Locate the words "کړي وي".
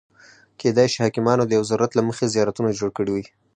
2.97-3.25